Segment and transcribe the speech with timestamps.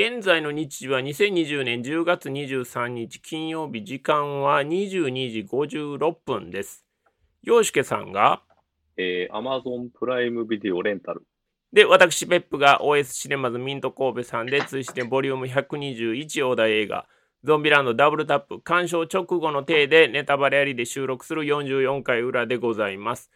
[0.00, 6.86] 現在の日時は2020年10月23日金曜日、時間は22時56分です。
[7.42, 8.42] 洋介さんが、
[8.96, 11.26] えー、Amazon プライムビデオレンタル。
[11.72, 17.08] で、私、ペップが OS シネマズミント神戸さんで、追試でボリューム121大台映画、
[17.42, 23.32] ゾンビランドダブルタップ、鑑賞直後の体でネタバレありで収録する44回裏でございます。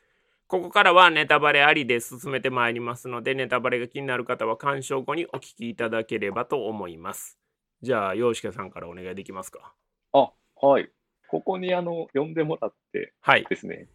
[0.52, 7.38] ここからはネタバレありで進めてまいりますので、ネタバレが気になる方は鑑賞後にお聞きいただければと思います。
[7.80, 9.72] じゃあ、洋介さんからお願いできますか。
[10.12, 10.30] あ、
[10.60, 10.90] はい。
[11.28, 13.46] ここにあの、呼んでもらってはい。
[13.48, 13.88] ですね、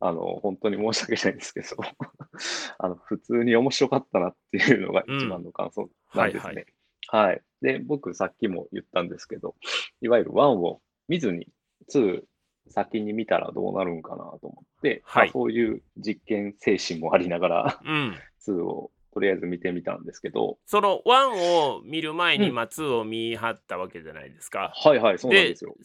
[0.00, 1.66] あの、本当に申し訳ないんですけど、
[2.76, 6.66] あの、普通に面白かったなっていうのが一番の感想なんですね。
[7.08, 9.54] はい、で、僕さっきも言ったんですけど、
[10.02, 11.48] いわゆる1を見ずに
[11.90, 12.22] 2
[12.68, 18.16] 先に見たらどうなるんかなと思って、はいまあそういう実験精神もありながらうん。
[18.46, 24.72] 2をとりあえず見てみたんですけど、その1を見る前に、うんまあ、2を見張ったわけじゃないですか。
[24.74, 25.76] はいはい、そうなんですよ。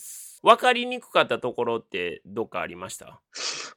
[0.43, 3.19] 分かりにくかったところってどっかありました？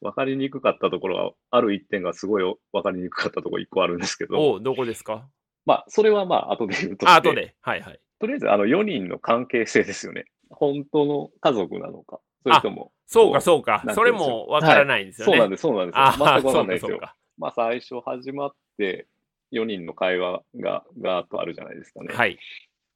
[0.01, 5.27] 分かりにくかったところは、ある一点がすごい分かりにくかったところ1個あるんですけど、おうどこですか？
[5.65, 7.53] まあ、それはまあ、後で言うと後で。
[7.61, 7.99] はいはい。
[8.19, 10.25] とりあえず、あの、4人の関係性ですよね。
[10.49, 15.33] 本当の家族なのか、それとも、そうか、そうかそれも分からないんですよね。
[15.33, 16.99] そうなんです、そうなんです全くわかそんないですよ。
[17.37, 19.07] まあ、最初始まって、
[19.51, 22.13] 4人の会話がガーッとあるじゃないですかね。
[22.13, 22.37] はい。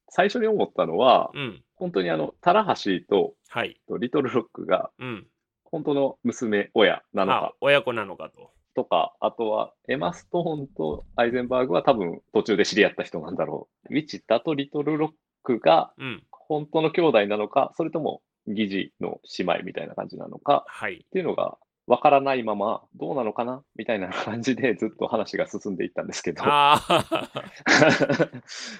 [0.08, 1.62] 最初に思ったのは、うん。
[1.74, 3.80] 本当にあの、タラハシとはい。
[3.88, 5.26] とリトルロックが、うん。
[5.64, 8.50] 本当の娘、親なのあか、親子なのかと。
[8.74, 13.94] とか、あとは、エマ・ストーンとアイゼンバーグは多分途中で知り合った人なんだろう。
[13.94, 15.10] ウィチタとリトルロッ
[15.42, 16.22] クがうん。
[16.30, 21.04] 本当の兄弟なのか、それとも疑似の姉妹みたいな感じなのか、はい。
[21.06, 23.62] っていうのが分からないまま、どうなのかな？
[23.76, 26.42] みたいな感じでずっと話が進んでいったんですけど。
[26.44, 27.28] あ あ。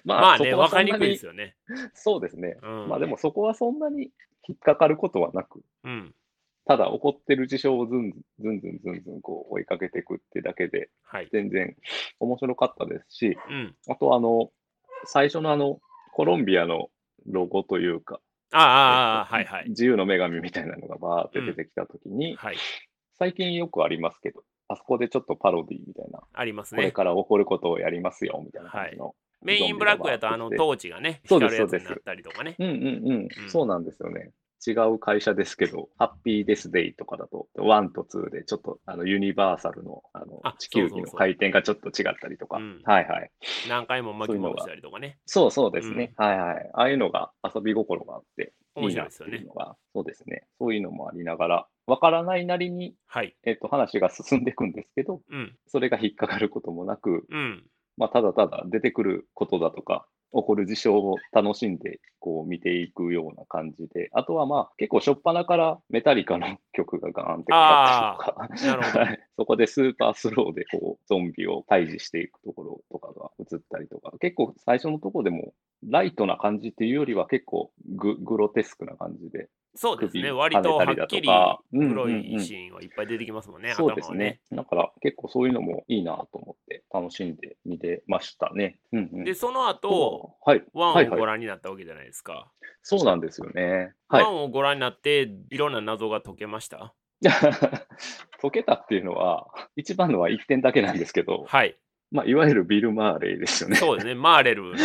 [0.05, 1.57] ままあね、分かりにくいですよね。
[1.69, 2.59] にそうですね。
[2.63, 2.89] うん。
[2.89, 4.11] まあでもそこはそんなに
[4.49, 6.15] 引っかかることはなく、うん。
[6.65, 11.29] ただ起こってる事象をずんずんずんずんずんこう追いかけていくってだけで、はい。
[11.31, 11.77] 全然
[12.19, 13.77] 面白かったですし、うん。
[13.89, 14.51] あとあの、
[15.05, 15.81] 最初のあの、
[16.13, 16.91] コロンビアの
[17.27, 18.21] ロゴというか、
[18.59, 19.69] ああ、はいはい。
[19.69, 22.56] 自由の女神みたいなのがバーって出てきたときに、はい。
[23.19, 26.93] 最近よくありますけど、あそこでちょっとパロディみたいな、ありますこれね。
[26.93, 29.15] から起こることをやりますよみたいな感じの。
[29.43, 32.56] メインブラックやと、あの、トーチがね、そうです光るやつになったりとかね。
[32.59, 34.33] うんうんうん、うんそうなんですよね。
[34.66, 43.31] 違う会社ですけど、ハッピーデスデイとかだと、1と2でちょっとあのユニバーサルのあのあ地球儀の回転がちょっと違ったりとか、うんはいはい。
[43.69, 45.19] 何回も巻き戻したりとかね。
[45.27, 46.71] そうそうですね、はいはい。
[46.75, 50.47] ああいうのが遊び心があって、い面いなっていうのが、そうですね。
[50.59, 53.37] そういうのもありながら、わからないなりに、はい。
[53.44, 55.56] えっと、話が進んでいくんですけど、うん。
[55.66, 57.65] それが引っかかることもなく、うん。
[57.97, 75.53] まあ、ただただ出てくることだとか、起こる事象を楽しんでこう見ていくような感じで、あとはまあ結構初っ端からメタリカの曲がガーンってかかったりとか、そこでスーパースローでこうゾンビを退治していくところとかが映ったりとか、結構最初のところでも
[75.89, 80.23] ライトな感じっていうよりは結構ググロテスクな感じで、そうですね。
[80.23, 83.75] 首割とはっきり黒うんうんうんいシーンはいっぱい出てきますもんね。
[83.75, 84.41] そうですね。
[84.51, 88.79] だから結構そういうのもいいなと思って楽しんで見てましたね。
[88.93, 92.51] うんうんで、その後、はい、ワンをはいはいご覧になったわけじゃないですか。
[92.83, 93.95] そうなんですよね。
[94.09, 94.29] はいワ。
[94.31, 96.95] ンをご覧になって、いろんな謎が解けました？
[98.41, 101.77] 解けたっていうのは、一番のは1点だけなんですけど、はい。
[102.11, 103.77] まあ、いわゆるビル・マーレイですよね。
[103.77, 104.15] そうですね。
[104.15, 104.81] マーレルね。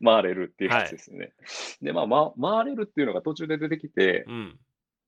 [0.00, 1.32] マーレルっていうやつですね。
[1.80, 4.58] で、まあ、まマーレルっていうのが途中で出てきて、うん。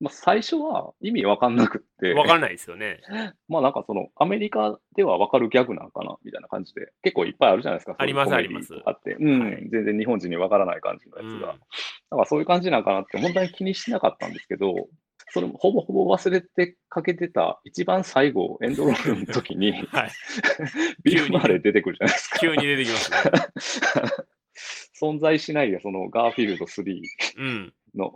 [0.00, 3.00] まあ、最初は意味わかんなくって、わかんないですよね。
[3.48, 7.96] まあなんかそのアメリカではわかるギャグなんかなみたいな感じで、結構いっぱいあるじゃないですか。
[7.98, 9.16] ありますそういうコメディとかって。
[9.18, 11.52] うん、はい全然日本人にわからない感じのやつが。
[11.52, 11.60] うん
[12.10, 14.88] なんかそういう感じなんかなって本当に気にしなかったんですけど、
[15.30, 20.10] それもほぼほぼ忘れてかけてた一番最後、エンドロールの時に、 はい。
[21.04, 22.38] ビル・マーレー出てくるじゃないですか。
[22.38, 23.18] 急に出てきますね。
[25.00, 27.00] 存在しないで、そのガーフィールド3
[27.36, 27.74] うん。
[27.94, 28.12] の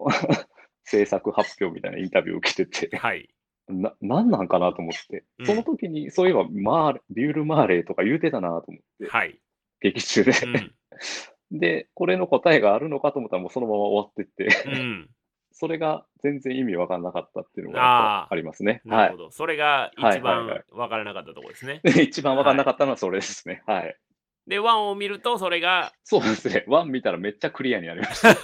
[0.84, 3.28] 制作発表みたいなインタビューを受けてて、はい。
[3.68, 9.38] な、なんなんかなと思ってう、んその時に、そういえば、マーレ、ビュール・マーレーとか言うてたなと思って、はい。
[9.80, 10.32] 劇中で。
[10.32, 11.58] うん。
[11.58, 15.10] で、これの答えがあるのかと思ったら、もうそのまま終わってって、うん。
[15.52, 18.82] それが全然意味わかんなかったっていうのがありますね。
[18.84, 19.30] なるほど。
[19.30, 21.80] それが一はい番はいはいわからなかったところですね。
[21.84, 22.04] はい。
[22.04, 23.62] 一番わかんなかったのはそれですね。
[23.66, 23.96] はい。
[24.46, 26.64] で、ワンを見ると、それが、そうですね。
[26.66, 28.36] ワン見たらめっちゃクリアになりました。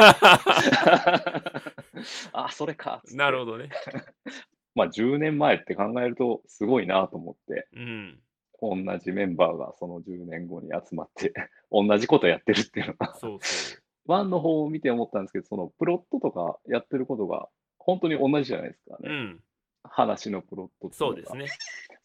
[2.33, 3.03] あ、それか。
[3.13, 3.71] なるほどね。
[4.77, 8.21] まあ、10年前って考えるとすごいなと思って、うん。
[8.61, 11.33] 同じメンバーがその10年後に集まって
[11.71, 13.83] 同じことやってるっていうのがそうそう。
[14.09, 19.09] ワンの方を見て思ったんですけど、そのプロットとかやってることが本当に同じじゃないですかね。
[19.09, 19.41] うん。
[19.85, 21.47] 話のプロットそうですね。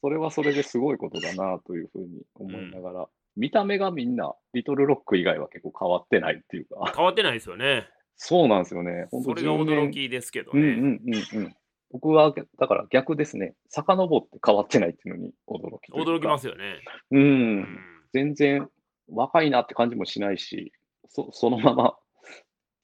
[0.02, 7.88] それはそれですごいことだなというふうに思いながら、見た目がみんな、リトルロック以外は結構変わってないっていうか、変わってないですよね。
[8.16, 9.08] そうなんですよね。
[9.12, 10.72] 本当それが10驚年きですけどうんうね。
[10.76, 11.56] んうんうん。
[11.92, 13.56] 僕は、だから逆ですね。
[13.70, 15.92] 遡って変わってないっていうのに驚き。
[15.92, 16.80] 驚きますよね。
[17.12, 17.18] う。
[17.18, 17.80] うんん。
[18.14, 18.70] 全然
[19.10, 20.72] 若いなって感じもしないし、
[21.10, 21.98] そ そのまま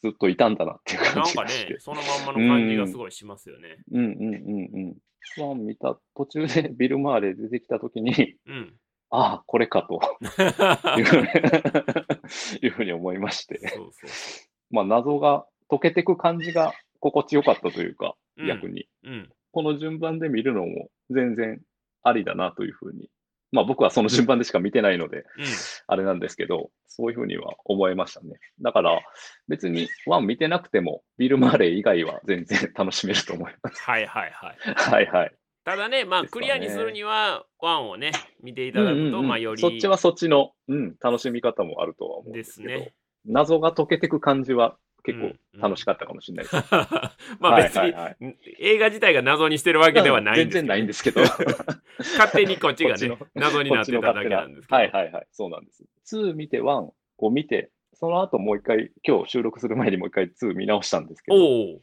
[0.02, 1.74] ずっといたんだなっていう感なんかじがして。
[1.74, 3.78] ね、そのまんまの感じがすごいしますよね。
[3.92, 4.98] うんうんうんうん。
[5.38, 8.80] ワン見た途中で ビル・マーレ出てきたときに、うん。
[9.10, 10.00] ああ、これかと
[12.62, 18.88] いうふうに思いまして、そうそうそまあ謎が解けていく感じが心地よかったというか、うん逆に。
[19.04, 19.10] う。
[19.10, 19.30] うん。
[19.52, 21.60] この順番で見るのも全然
[22.04, 23.10] ありだなというふうに。
[23.52, 25.26] まあ僕はその順番でしか見てないので、うん。
[25.88, 28.40] あれなんですけど、そういうふうには思いましたね。
[28.62, 29.02] だから
[29.48, 33.82] 別にワン見てなくても、ビル・マーレー以外は全然楽しめると思います。
[33.82, 34.58] はいはいはい。
[34.76, 35.36] はいはい。
[35.66, 38.12] ただね、まあ、クリアにするには、ワンをね、
[38.42, 42.94] 見ていただくと、うんうんうんまあ、よりそっちはそっちの、うん、楽しみ方もあるとは思うんでですすけど、ね。
[43.26, 44.78] 謎が解けていく感じは
[45.14, 46.56] 結構うんうん楽しかったかもしれないです。
[47.40, 51.22] まあ別に、はいはいはい映画自体が謎にしてるわけではないんですけど全然ないんですけど。
[52.18, 54.76] 勝手にこっちがね謎になってただけなんですけど。
[54.78, 55.84] はいはいはい、そうなんです。
[56.16, 61.82] 2見て1を見て、その後もう一回、今日収録する前にもう一回2見直したんですけど、おお。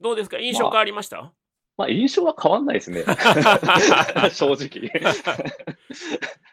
[0.00, 0.38] どうですか？
[0.38, 1.34] 印象変わりました、
[1.76, 3.04] まあ印象は変わんないですね。
[4.32, 4.90] 正直。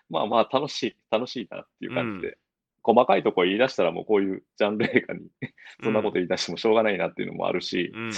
[0.09, 2.38] まあまあ楽しい、楽しいなっていう感じで。
[2.88, 5.28] 細かいとこ言い出したらもうこういうジャンル映画に
[5.84, 8.10] そんなこと言い出してもしょうがないなっていうのもあるし、うん。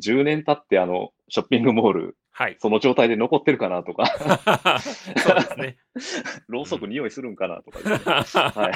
[0.00, 2.56] 10年経ってあのショッピングモール、はい。
[2.58, 4.06] その状態で残ってるかなとか、
[5.16, 5.78] そうですね。
[6.48, 8.08] ろうそく匂いするんかなとか言って、
[8.58, 8.72] はい。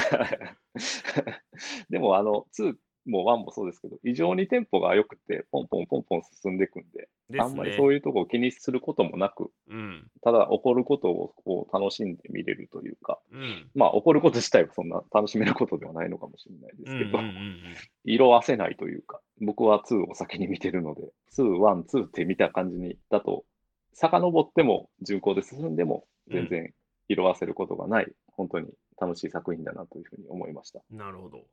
[1.90, 2.74] でも、あの、2
[3.06, 7.76] も1もそうですけど、異常にテンポが良くて、ポンポンポンポン進んでいくんで、ですあんまりね。
[7.76, 10.06] そういうとこを気にすることもなく、うん。
[10.22, 13.70] ただ起こることをこう楽しんで見れるというか、うん。
[13.74, 17.60] まあ起こること自体はそんな楽しめることではないのかもしれないですけど、うんうんうんうん
[18.04, 21.02] 色あせないというか、僕は2を先に見てるので、
[21.36, 23.44] 2、1、2って見た感じに、だと、
[23.92, 26.72] 遡っても順行で進んでも全然
[27.08, 30.80] 色あせることがない、本当に楽しい作品だなというふうに思いました。
[30.90, 31.44] なるほど。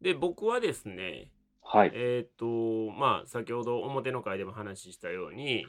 [0.00, 1.30] で、僕はですね、
[1.62, 1.90] はい。
[1.94, 5.66] えっ、と、まあ、先ほど表の回でも話したように、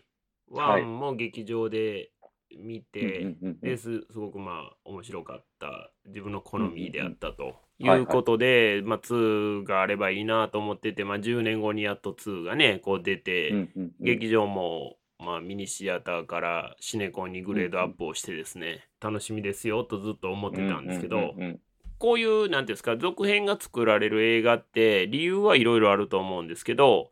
[0.50, 0.82] はい。
[0.82, 2.12] ワンも劇場で
[2.58, 3.60] 見て、うんうんうんうん。
[3.60, 8.02] ですすごくまあ面白かった自分の好みであったとうんはいい。
[8.04, 13.92] うことで、まあ、2があればいいなと思ってて、まあ、10年後にやっと2がねこう出て、うんうんうん。
[14.02, 21.60] 劇場も、まあ、ミニシアターからシネコンにグレードアップをしてですね、楽しみですよとずっと思ってたんですけど、うんうんうん
[22.00, 27.12] こういうなんていうんですか続編が作られる映画って理由はいろいろあると思うんですけど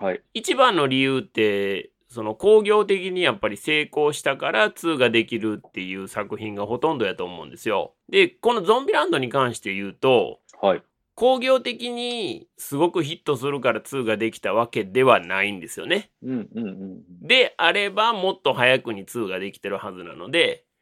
[0.00, 0.20] はい。
[0.34, 7.94] 一番の理由ってその工業的にやっぱり成功したから2ができるっていう作品がほとんどやと思うんですよ。
[8.08, 10.82] でこのゾンビランドに関して言うとはい。
[11.16, 16.10] 工業的にすごくヒットするから2ができたわけではないんですよね。
[16.22, 20.73] うんうんうんであればもっと早くに2ができてるはずなのでうん。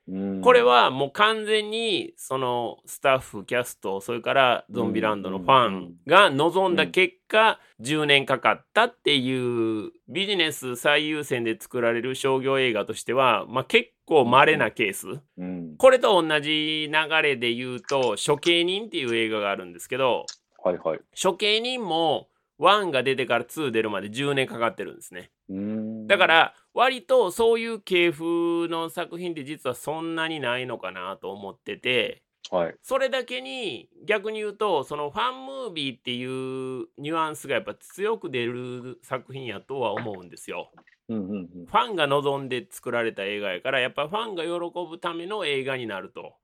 [0.42, 15.76] これはもう完全にそのスタッフキャストそれからゾンビランドのファンが望んだ結果10年かかったっていうビジネス最優先で作られる商業映画としては、まあ、結構稀なケースうん。
[15.78, 20.26] これと同じ流れで言うと「処刑人」っていう映画があるんですけど
[20.62, 21.00] はいはい。
[21.20, 22.28] 処刑人も
[22.58, 25.30] 1が出てから2出るまで10年かかってるんですね。
[25.48, 32.74] うんだか、ら割とそういう系譜の作品って実はそんなにないのかなと思っててはい。
[32.82, 40.70] それだけに逆に言うとそのファンムービーっていうニュアンスがやっぱ強く出る作品やとは思うんですよ。
[41.08, 44.50] うんうんうんファンが望んで作られた映画やからやっぱファンが喜
[44.88, 46.34] ぶための映画になると。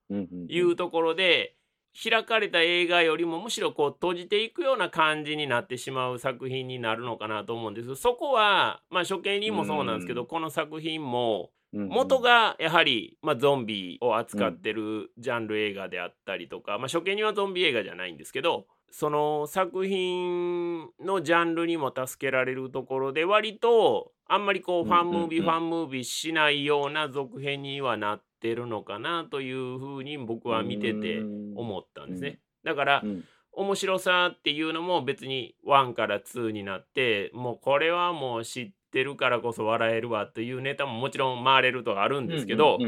[0.48, 1.54] いうところで
[1.94, 7.96] 開かれた映画よりもむしろこう閉じていくような感じになってしまう作品になるのかなと思うんです。
[7.96, 10.26] そこはまあ処刑人もそうなんですけど、うん。
[10.26, 32.40] この作品も元がやはり、まあ、ゾンビを扱ってるジャンル映画であったりとか、まあ、処刑人はゾンビ映画じゃないんですけどその作品のジャンルにも助けられるところで割とあんまりこうファンムービー、ファンムービーしないような続編にはなってるのかなというふうに僕は見てて思ったんですね。
[32.64, 33.24] だから、うん
[33.58, 42.78] 面白さっていうのも別に1から2になってもうこれはもう知ってるからこそ笑えるわというネタももちろん回れるとはあるんですけど、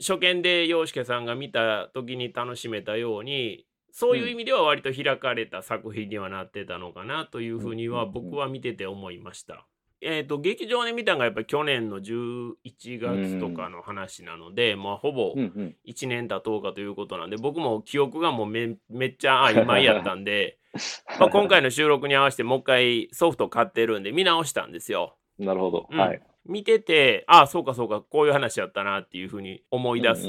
[0.00, 9.66] 初見で洋介さんが見た時に楽しめたようにそういう意味では割と開かれた作品にはなってたのかなというふうには僕は見てて思いました。
[10.06, 12.54] えー、と劇場で見たのがやっぱり去年の11
[13.00, 15.76] 月とかの話なので、まあ、ほぼうんうん。
[15.86, 20.58] 1年経とうかということなんで僕も記憶がもうめめっちゃ曖昧やったんで
[21.18, 25.16] まあ今回の収録に合わせてもう一回ソフト買ってるんで見直したんですよ。
[25.38, 25.88] なるほど。
[25.90, 26.22] うんはい。
[26.46, 30.28] 見ててああそうかそうかこういう話やったなっていうふうに思い出す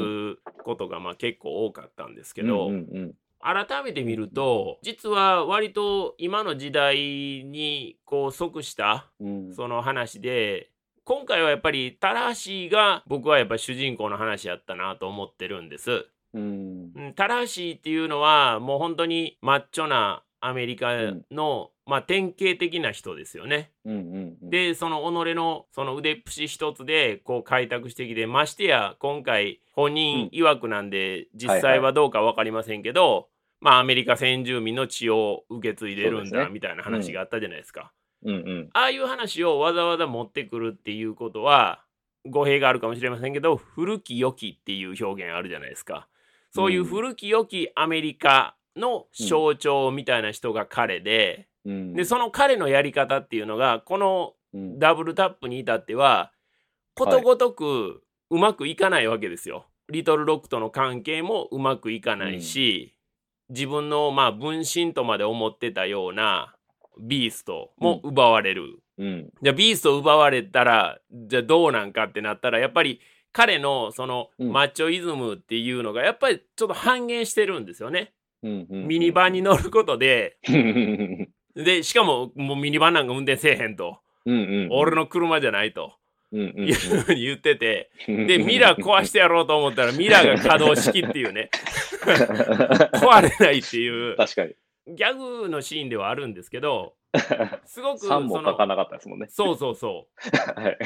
[0.63, 9.53] ことがまあ結構多かったんですけど、うんうん改めて見ると実は割と今の時代にこう即したうん。
[9.53, 10.71] その話で
[11.03, 16.07] 今回はやっぱりタラシが僕はやっぱり主人公の話やったなと思ってるんです。
[16.33, 16.91] うん。
[16.95, 20.93] うんタラシっていうのはもう本当にマッチョなアメリカ
[21.31, 23.71] の、まあ、典型的な人ですよね。
[23.85, 24.49] うんうんうん。
[24.49, 33.29] でその己のその腕っぷし一つでこう開拓してきてましてや今回本人曰くなんで、実際はどうか分かりませんけど、
[33.61, 37.91] まあアメリカ先住民の血を受け継いでるんだみたいな話があったじゃないですか。
[38.23, 38.69] うんうん。
[38.73, 41.83] ああいう話をわざわざ持ってくるっていうことは
[42.25, 46.07] 語弊があるかもしれませんけど古き良きっていう表現あるじゃないですか。
[46.51, 51.93] そういう古き良きアメリカの象徴みたいな人が彼で、うん。
[51.93, 56.31] でその彼のやり方っていうのがこのうん、ダブルタップに至っては
[56.95, 59.67] ことごとくうまくいかないわけですよ。
[59.89, 62.95] リトルロックとの関係もうまくいかないし、
[63.49, 66.55] 自分のまあ分身とまで思ってたような
[66.99, 68.79] ビーストも奪われる。
[68.97, 69.29] うん。
[69.41, 73.01] じゃあビースト奪われたらじゃあどうなんかってなったらやっぱり
[73.33, 78.13] 彼のそのうんマッチョイズムっていうのがやっぱりちょっと半減してるんですよね。
[78.41, 78.87] うんうん。
[78.87, 83.99] ミニバンに乗ることでうん でしかももうミニバンなんか運転せえへんと。
[84.25, 84.67] うん。
[84.71, 85.93] 俺の車じゃないと
[86.31, 88.27] うんうんいうふうに言ってて、うん。
[88.27, 91.49] で、ミラー壊してやろうと思ったら、ミラーが稼働式っていうね、
[92.93, 94.55] 壊れないっていう、確かに。
[94.87, 96.95] ギャグのシーンではあるんですけど、
[97.65, 99.27] すごくそ3も書のかなかったですもんね。
[99.29, 100.07] そうそうそ
[100.57, 100.61] う。
[100.61, 100.77] はい。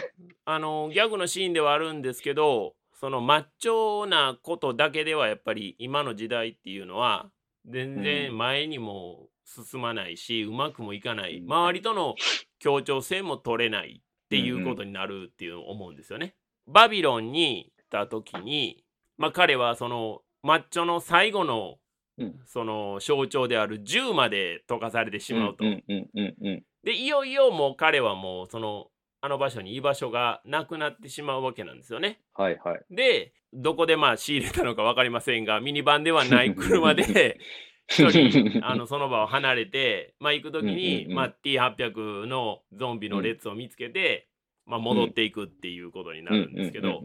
[0.45, 7.31] あの、ギャグのシーンではあるんですけど、そのマッチョなことだけではやっぱり今の時代っていうのは、
[7.65, 11.37] 全然前にも進まないし、うまくもいかない。
[11.37, 12.15] うん周りとの
[12.59, 16.35] 協調性も取れないっていうことになるっていうのを思うんですよね。
[16.67, 18.83] バビロンに行った時に、
[19.17, 21.77] まあ彼はそのマッチョの最後の
[22.17, 25.63] うんその象徴である銃まで溶かされてしまうと。
[26.83, 28.87] でいよいよもう彼はもうその
[29.21, 32.21] あの場所に居場所がなくなってしまうわけなんですよね。
[32.33, 32.81] はいはい。
[32.89, 37.39] でどこでまあ仕入れたのか分かりませんがミニバンではない車で
[38.61, 44.27] あのその場を離れて、まあ、行く時に、まあ、T800 のゾンビの列を見つけて、
[44.65, 47.01] まあ、戻っていくっていうことになるんですけど、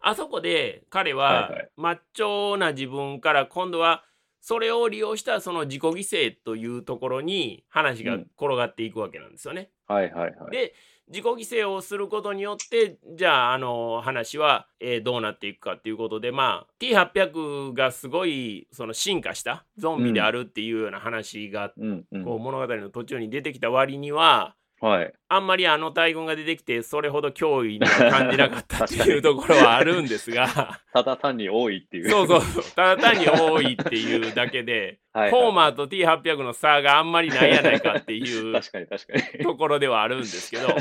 [0.00, 4.04] あそこで彼はマッチョな自分から今度は
[4.40, 9.70] それを利用したその自己犠牲というところに話が転がっていくわけなんですよね。
[9.86, 10.50] はいはいはい。
[10.50, 10.74] で
[11.08, 22.24] 自己犠牲をすることによってじゃああの話は、えーどうなっていくかっていうことでまあ T800 がすごいその進化したゾンビであるっていうような話が、うんうん。
[22.24, 25.12] こう物語の途中に出てきた割にははい。
[25.28, 32.10] あんまりあの大群が出てきてそれほど脅威には感じなかったっていうところはあるんですが ただ単に多いっていう。
[32.10, 39.44] そうそうそうただ単に多いっていうだけで、 はいはいホーマーと T800 の差があんまりないやないかっていう 確かに確かに。
[39.44, 40.68] ところではあるんですけど。
[40.68, 40.80] はい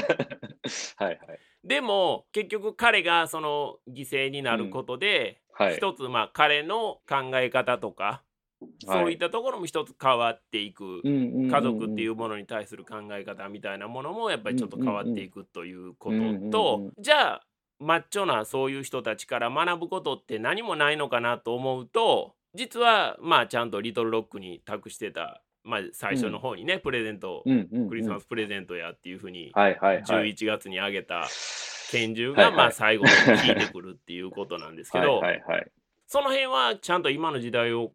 [1.00, 1.20] はい。
[1.64, 5.76] でも結局彼がその犠牲になることで、はい。
[5.76, 8.22] 一つまあ彼の考え方とか、
[8.86, 17.04] そういったところも一つ変わっていく、家家族っていうものに対する考え方みたいなものもやっぱりちょっと変わっていくということうんうんうんと、うん。
[17.04, 17.42] じゃあ
[17.80, 27.90] マッチョなそういう人たちから学ぶことって何もないのかなと思うと実はまあちゃんとリトルロックに託してた、まあ、最初の方にね、プレゼント、うんうんうん。
[27.90, 30.34] クリスマスプレゼントやっていうふうにはいはいはい。
[30.34, 31.28] 11月にあげた
[31.92, 35.72] 拳銃がまあ最後に効いてくるっていうことなんですけど、 はいはいはい。
[36.08, 37.94] その辺はちゃんと今の時代を考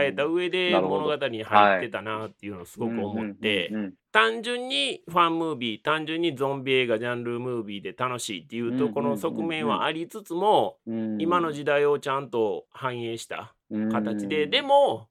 [0.00, 3.70] えた上で物語に入ってたなっていうのをすごく思って
[4.10, 10.78] 単純にファンムービー単純にゾンビ映画ジャンルムービーで楽しいっていうとこの側面はありつつも
[11.18, 13.54] 今の時代をちゃんと反映した
[13.92, 14.50] 形でうん。
[14.50, 15.08] でも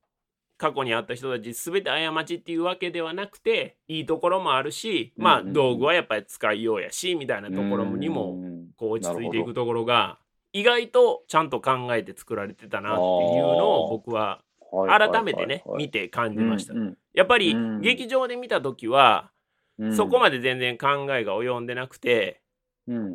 [0.58, 8.36] 過去にあった人たち全て過ちっていうわけではなくていいところもあるしまあ道具はやっぱり使いようやしみたいなところにも
[8.75, 10.19] こう落ち着いていくところが
[10.53, 14.41] 意外とちゃんと考えて作られてたなっていうのを僕は
[14.88, 16.74] 改めてね見て感じました。
[17.13, 17.82] やっぱりうん。
[17.82, 19.32] 劇場で見た時は
[19.96, 22.41] そこまで全然考えが及んでなくて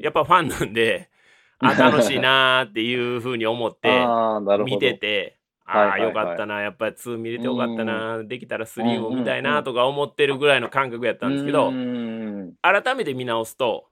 [0.00, 1.10] やっぱファンなんで
[1.60, 4.04] あ楽しいなーっていうふうに思って。
[4.64, 11.70] 見ててああ、よかったなやっぱり2見れてよかったなできたら3も見たいなんとか思ってるぐらいの感覚やったんですけど
[12.60, 13.86] 改めて見直すと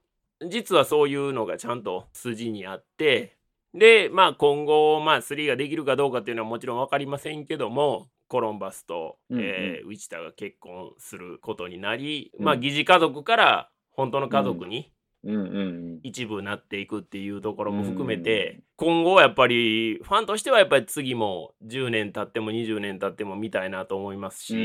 [0.49, 3.37] 実はそういうのがちゃんと筋にあって
[3.73, 9.43] でまあ今後まあ3ができるかどうかっていうのはもちろん分かりませんけどもコロンバスと、うんうん。
[9.43, 12.45] えーウィチタが結婚することになり、うん。
[12.45, 14.91] まあ疑似家族から本当の家族に
[15.23, 15.35] うん。
[15.35, 24.55] うん一部なっていくっていうところも含めて、今後はやっぱりファンとしてはやっぱり次も10年経っても20年経っても見たいなと思いますし、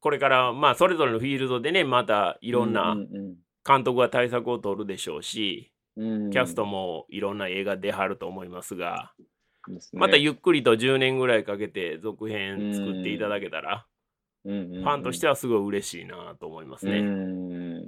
[0.00, 2.96] これからまあそれぞれのフィールドでねまたいろんな
[3.68, 13.84] 監督が対策を取るでしょうし、うんキャストもいろんな映画出はると思いますが、ねまたゆっくりと10年ぐらいかけて続編作っていただけたら、
[14.44, 17.02] フファンとしてはすごい嬉しいなと思いますね。
[17.02, 17.82] ね。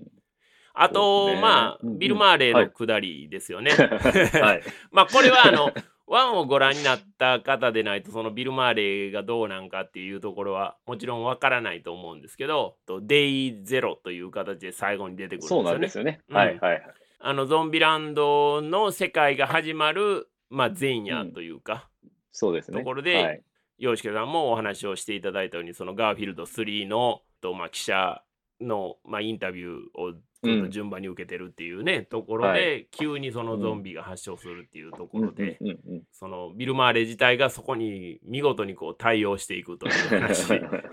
[0.74, 3.70] あと、ねまあ、ビル・マーレーの下りですよね。
[3.72, 4.62] はい。
[4.92, 5.72] まあこれはあの
[6.10, 15.78] ワンをご覧になった方でないとそのビル・マーレーがどうなんかっていうところはもちろんわからないと思うんですけどとデイゼロという形で最後に出てくるんですそうなよね。
[15.78, 16.20] んですよね。
[16.28, 16.82] うんはいはいはい。
[17.20, 21.88] あのゾンビランドの世界が始まる、まあ、前夜というか、
[22.32, 22.78] そうですね。
[22.78, 23.42] ところではい
[23.80, 28.22] 洋介さんもお話をしていただいたようにそのガーフィールド3のと、まあ、記者
[28.60, 40.50] の、まあ、インタビューをずっと順番に受けてるっていうね、ところで、は急にそのゾンビが発症するっていうところで、うんうんうんそのビル・マーレ自体がそこに見事にこう対応していくという話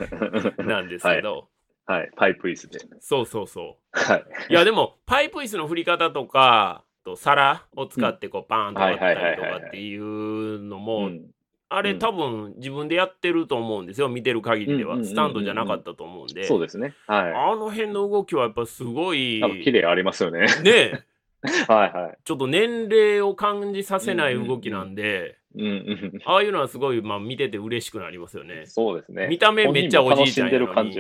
[0.64, 1.50] なんですけど、
[1.86, 2.12] はい。
[2.16, 2.80] パイプ椅子で。
[3.00, 4.26] そうそうそはい。
[4.50, 11.26] ういやでもパイプ椅子の振り方とかと皿を使ってこうパーンと割ったりとかっていうのも、うん
[11.70, 16.94] あれうん多分自分でやってると思うんですよ見てる限りでは、スタンドじゃなかったと思うんで、そうですね。
[17.08, 20.48] はあの辺の動きはやっぱすごい綺麗ありますよね。
[20.64, 21.04] ねえ
[21.68, 22.18] はいはい。
[22.24, 26.22] ちょっと年齢を感じさせない動きなんで、うんうん。
[26.26, 28.66] ああいうのはすごい、まあ、見てて嬉しくなりますよね。
[28.66, 29.28] そうですね。
[29.28, 30.94] 見た目めっちゃおじいちゃんやのに。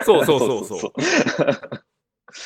[0.00, 0.92] そうそうそうそう。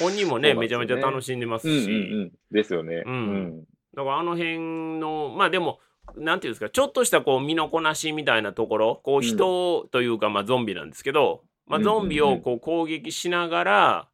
[0.00, 2.32] 本人もねめちゃめちゃ楽しんでますし、うんうんうん。
[2.50, 3.02] ですよね。
[3.06, 5.80] うんだからあの辺のまあでも
[6.16, 14.08] なんていうんですかちょっとしたこう身のこなしみたいなところこう人というか、まあゾンビなんですけど、まあ、ゾンビをこう攻撃しながら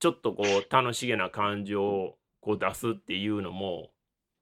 [0.00, 3.90] ちょっとこう楽しげな感じをこう出すっていうのも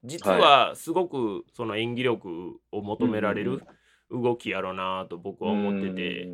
[0.04, 2.28] 実はすごくその演技力
[2.72, 3.62] を求められる
[4.10, 6.28] 動きやろうなと僕は思ってて。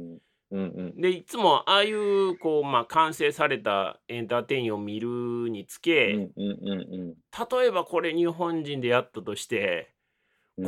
[0.96, 9.97] でいつもああいうこう、まあ、完成されたエンターテインを見るにつけ、例えばこれ日本人でやったとして、うん。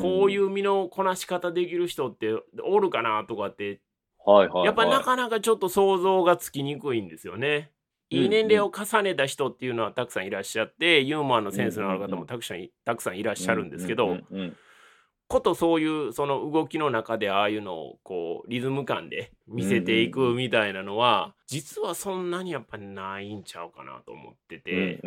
[0.00, 3.80] こういうう身のこなし方できる人っておるかなとかって
[4.24, 4.66] はいはいはい。
[4.66, 7.70] やっぱなかなかちょっと想像がつきにくいんですよね。
[8.10, 14.18] いい年齢を重ねた人っていうのはたくさんいらっしゃってユーモアのセンスのある方もたくさんいたくさんいらっしゃるんですけど、
[15.28, 25.00] ことそういうその動きの中でああいうのをこうリズム感で見せていくみたいなのは実はそんなにやっぱないんちゃうかなと思ってて、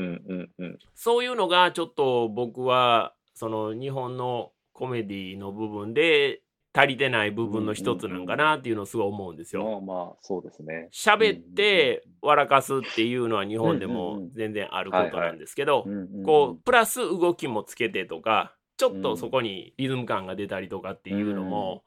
[0.96, 6.42] そういうのがちょっと僕はその日本のコメディの部分で
[6.76, 9.64] 足りてない部分の一つなんかなっていうのをすごい思うんですうん。
[9.64, 9.82] よ。
[9.82, 10.90] まあまあ、そうですね。
[10.92, 15.86] 喋って笑かすっていうのは日本でもうん全然あることなんですけど
[16.26, 21.84] こうプラス動きもつけてとかちょっとそこにリズム感が出たりとかっていうのも、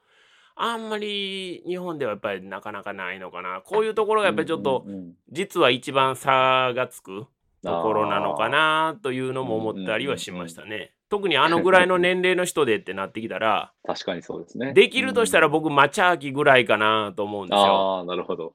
[0.55, 4.87] あんまり日本ではやっぱりなかなかないのかなこういうところがやっぱりちょっと
[5.31, 7.27] 実は一番差がつく
[7.62, 10.95] ところなのかなというのも思ったりはしましたね。
[11.09, 14.73] 特にあのぐらいの年齢の人でってなってきたら確かにそうですね。
[14.73, 17.61] できるとしたらうん僕マチャーキぐらいかなと思うんですよ。
[17.61, 18.53] ああ、なるほど。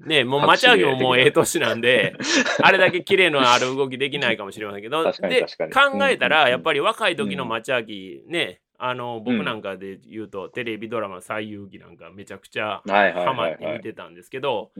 [0.00, 2.14] ねもうマチャーキも もうええ年なんで
[2.62, 13.66] あれだけ綺麗のある動きできないかもしれませんけどで考えたらやっぱり若い時のマチャーキねあの僕なんかで言うとテレビドラマ「西遊記」なんかめちゃくちゃハマって。
[13.66, 14.70] 見てたんですけど。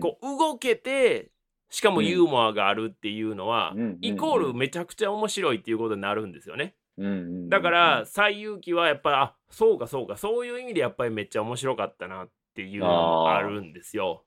[0.00, 1.30] こう動けて
[1.70, 3.98] しかもユーモアがあるっていうのは、うん。
[4.00, 6.74] イコールめちゃくちゃ面白いっていうことになるんですよね。
[6.96, 7.14] うんうんう
[7.46, 14.24] んだから「西遊記」はやっぱりあそうかそうかそういう意味でやっぱりめっちゃ面白かったなっていうのもあるんですよ。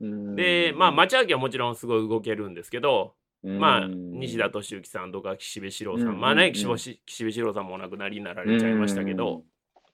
[0.00, 9.44] うんでまあ町明はもちろんすごい動けるんですけど、まあうん西田敏行さんとか岸辺四郎さん、うんまあね岸辺四郎さんもお亡くなりになられちゃいましたけど、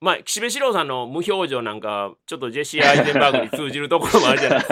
[0.00, 4.68] まあ岸辺四郎さんの無表情なんかちょっとジェシー・アイゼンバーグに通じるところもあるじゃないです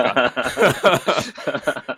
[1.35, 1.97] か。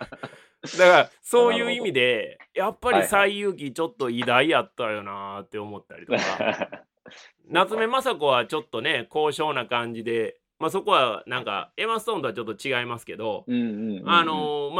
[0.77, 6.83] だからそういう意味でやっぱり西遊記ちょっと偉大やったよなーって思ったりとか。
[7.49, 13.43] 夏目雅子はちょっとね高尚な感じでまあそこはなんかエマ・ストーンとはちょっと違いますけど、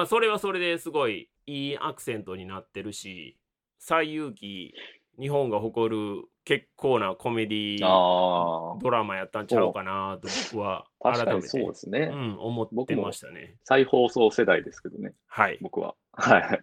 [0.06, 3.36] それはそれですごいいいアクセントになってるし
[3.80, 4.76] 西遊記
[5.20, 12.10] 日本が誇る結構なコメディあドラマやったんちゃうかなと僕は改めてそうですね。
[12.12, 13.56] うん、思ってましたね。
[13.64, 15.60] 再放送世代ですけどね、はい。
[15.62, 15.96] 僕は。
[16.14, 16.60] はい。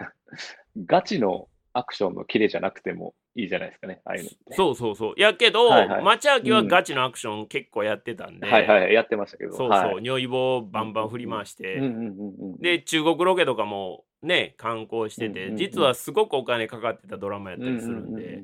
[0.86, 4.30] ガチのアクションのキレじゃなくてもいいじゃないですかね、ああいうの。
[4.50, 5.14] そうそうそう。
[5.16, 9.52] やけど、はいはい町明はガチのアクション結構やってたんで、はいはい、やってましたけど。
[9.52, 12.58] そうそう、はい如意棒バンバン振り回して、うんうんうんうん。
[12.58, 18.42] で、中国ロケとかもね、観光してて、うんうんうん実はすごくお金かかってたドラマやったりするんで、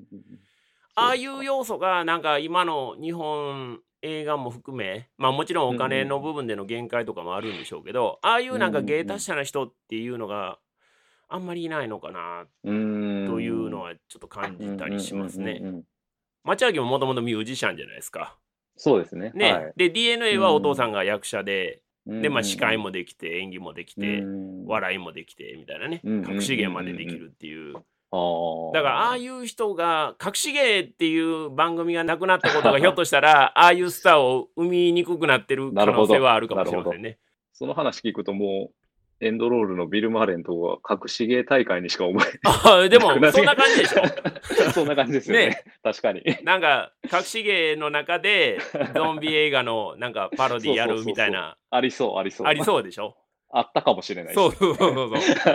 [0.96, 10.58] ああいう要素がなんか今の日本映画も含め、まあもちろんお金の部分での限界とかもあるんでしょうけど、ああいうなんか芸達者な人っていうのが
[11.28, 15.60] あんまりいないのかなうんというのはちょっと感じたりしますね。
[16.44, 18.36] 町明ももともとミュージシャンじゃないですか。
[18.76, 19.32] そうですね。
[19.34, 19.72] ね、はい。
[19.76, 22.22] で DNA はお父さんが役者で、うん。
[22.22, 24.66] でまあ司会もできて演技もできて、うん。
[24.66, 27.76] 笑いもできてみたいなね、隠し芸までできるっていう。
[28.72, 37.18] だからああいう人が隠し芸っていう番組がなくなったことがひょっとしたら ああいうスターを生みにくくなってる可能性はあるかもしれませんね。
[37.52, 38.74] その話聞くともう、
[39.20, 44.70] エンドロールのビル・マーレンとか隠し芸大会にしか思え あでも なくなってそんな感じでしょ。
[44.72, 45.46] そんな感じですよね。
[45.46, 45.64] ね。
[45.82, 46.22] 確かに。
[46.42, 48.58] なんか隠し芸の中で
[48.94, 51.56] ゾンビ映画のなんかパロディやるみたいな。
[51.70, 52.46] ありそう、ありそう。
[52.46, 53.16] ありそうでしょ。
[53.50, 55.54] あったかもしれないそうそうそうそう。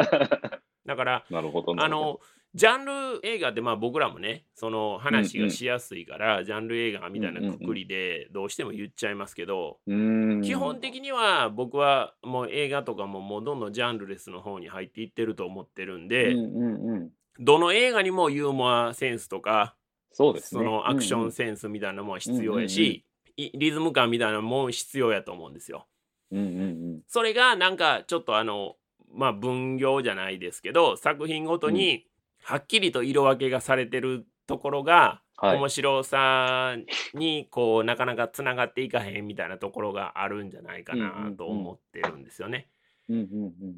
[0.85, 1.75] だからなるほど。
[1.75, 2.19] なあの
[2.55, 10.41] ジャンル映画ってまあ僕らもねその話がしやすいから、ジャンル映画みたいなくくりでどうしても言っちゃいますけど、うーん。
[10.41, 17.09] 基本的には僕はもう映画とかももうどんどんジャンルレスの方に入っていってると思ってるんで、うんうんうん、
[17.39, 19.75] どの映画にもユーモアセンスとか
[20.11, 20.63] そうですね。
[20.63, 23.05] そのアクショうんンセンスみたいなものは必要やし、
[23.37, 25.87] いリズム感みたいなのも必要やと思うんですよ。
[26.31, 26.63] うんうんう
[26.97, 27.01] ん。
[27.07, 28.75] それがなんかちょっとあの
[29.13, 32.05] まあ分業じゃないですけど作品ごとに
[32.49, 35.57] はっきりと色分けがされてるところが、はい。
[35.57, 36.75] 面白さ
[37.13, 42.67] にこうなかなかつながっていかへんみたいなところがあるんじゃないかなんと思ってるんですよね。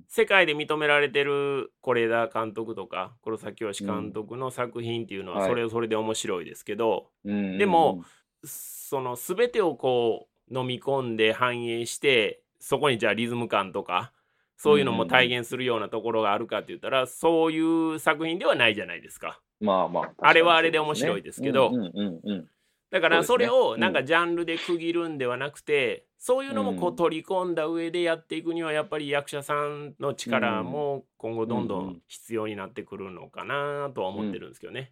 [0.08, 5.50] 世界で認められてる是枝監督とか黒崎義監督の作品っていうのははい。
[5.50, 7.58] それはそれで面白いですけど、うんうんうん。
[7.58, 8.06] でも、
[8.46, 14.14] その全てをこう飲み込んで反映してそこにじゃあリズム感とか
[14.62, 17.60] そういうのも体現するようなところがあるかって言ったら、そうい
[17.96, 19.42] う作品ではないじゃないですか。
[19.60, 21.70] まあまあ、あれはあれで面白いですけど。
[21.70, 22.48] うんうんうんうん。
[22.92, 34.92] だからそれをなんかジャンルで区切るんではなくて、そういうのもこううん取り込んだ上でやっていくにはやっぱり役者さんの力も今後どんどうん必要になってくるのかなとは思ってるんですけどね。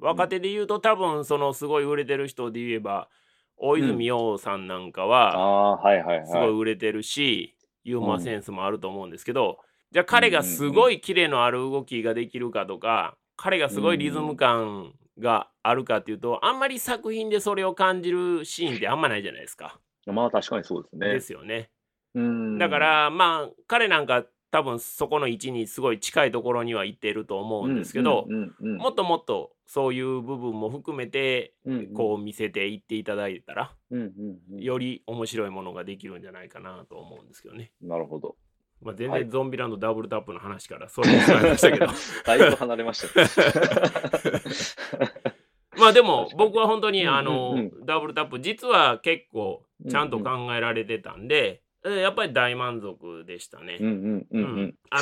[0.00, 3.10] 若手で言うと多分そのすごい売れてる人で言えば
[3.58, 5.78] 大泉洋さんなんかは
[6.24, 6.48] すごい。
[6.50, 9.58] 売れてるし、ユーモアセンスもあると思うんですけど、
[9.92, 19.80] じゃあ彼がすごいキレのある動きができるかとか、彼がすごいリズム感があるかっていうと、あんまり作品でそれを感じるシーンってあんまないじゃないですか。
[20.06, 21.12] まあ確かにそうですね。
[21.12, 21.70] ですよね。
[22.14, 28.26] うんだか、らまあ彼なんか多分そこの位置にすごい近いところには行ってると思うんですけど、
[28.60, 34.12] もっともっとそういう部分も含めてうんうんこう見せていっていただいたら、うんうん
[34.54, 37.70] うんより面白いものができるんじゃないかなと思うんですけどね。
[37.80, 38.34] なるほど。
[38.82, 41.86] まあ、全はい然ゾンビランドダブルタップの話からそれにしましたけど
[42.26, 43.28] だいぶ離れましたね。
[45.78, 53.78] まあでも僕は本当にうんうんあの、うんダブルタップ実は結構ちゃんと考えられてたんで、えーやっぱり大満足でしたね。
[53.80, 53.84] あ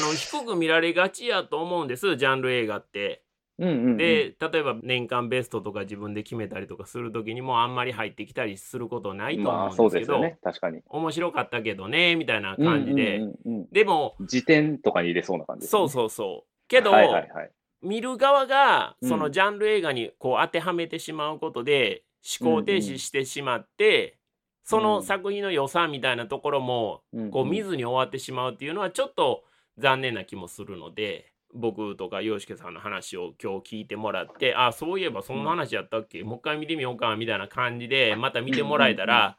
[0.00, 3.22] の低く見られがちやと思うんですジャンル映画って。
[3.58, 3.96] うんうんうん。
[3.96, 10.38] で例えば年間ベストとか自分で決めたりとかする時にもあんまり入ってきたりすることないとまあ思そううんですけど、ですよね。
[10.42, 10.80] 確かに。
[10.86, 15.68] 面白かったけどねみたいな感じで、うんうんうんうんでも辞典とかに入れそうな感じね。
[15.68, 17.50] そうそうそうけど、はいはいはい。
[17.82, 22.02] 見る側がうんそのジャンル映画にこう当てはめてしまうことで
[22.40, 24.18] 思考停止してしまって、
[24.64, 29.44] その作品の良さみたいなところもこう見ずに終わってしまうっていうのはちょっと
[29.78, 39.34] 残念な気もするので僕とか洋介さんの話を今日聞いてもらってあそういえばそんな話やったっけ、もう一回見てみようかみたいな感じでまた見てもらえたら、うんうん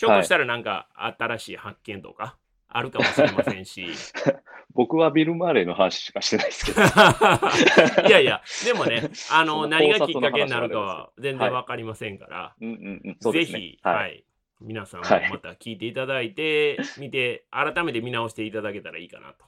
[0.00, 3.86] ひょっとしたらなんか新しい発見とかあるかもしれませんし。
[4.72, 6.80] 僕はビル・マーレーの話しかしてないですけど。
[8.08, 13.16] いやいや、でもね、あの、何がきっかけになるかは全然はいわかりませんから、うんうんうん。
[13.20, 14.24] そうぜですねひ、は、はいい。
[14.62, 19.44] 皆さんもはいまた聞いていただいて、見て、改めて見直していただけたらいいかなと。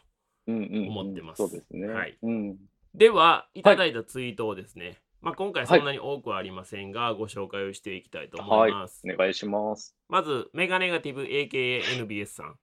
[0.47, 1.87] うんうんうん思ってますで。
[1.87, 2.59] はいうん。
[2.95, 9.03] では、いただいたツイートをですね、まあ、今回そんなに多くはありませんが、ご紹介をしていきたいと思はいいます。。
[9.05, 9.97] お願いします。
[10.09, 12.57] まず、メガネガティブ AKANBS さん。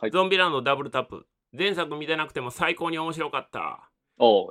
[0.00, 1.26] はいゾンビランドダブルタップ。
[1.56, 3.90] 前作見てなくても最高に面白かった。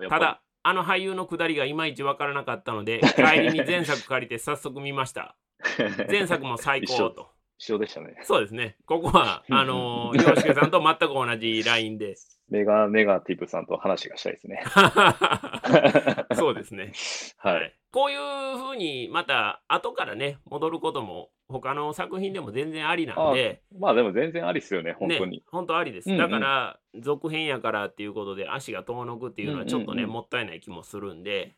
[0.10, 5.36] ただ、あの俳優のくだりがいまいちわからなかったので、 帰りに前作借りて早速見ました。
[6.10, 7.32] 前作も最高と。
[7.58, 8.15] 一緒でしたね。
[8.24, 8.78] そうですね。
[8.86, 12.15] ここは、あのー、 洋介さんと全く同じラインで。
[12.51, 14.61] メガネガティブさんと話がしたいですね。
[16.35, 16.91] そうですね。
[17.37, 17.73] はい。
[17.91, 25.37] こういうふうに、また、後からね、戻ることも、他の作品でも全然ありなんで、まあでも全然ありっすよね、本当に。
[25.37, 26.07] ね、本当ありです。
[26.07, 31.55] うんうんだから、続編やからっていうことで、足が遠のくっていうのは、ちょっとね、もったいない気もするんで、